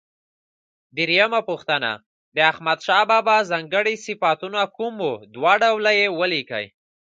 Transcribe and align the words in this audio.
درېمه 0.97 1.41
پوښتنه: 1.49 1.91
د 2.35 2.37
احمدشاه 2.51 3.03
بابا 3.11 3.37
ځانګړي 3.51 3.95
صفتونه 4.05 4.61
کوم 4.75 4.95
و؟ 5.07 5.11
دوه 5.33 5.53
ډوله 5.63 5.91
یې 5.99 6.07
ولیکئ. 6.19 6.65